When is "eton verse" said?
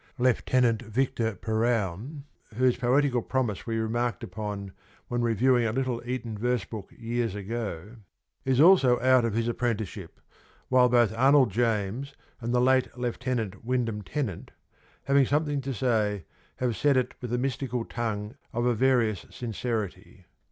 6.09-6.65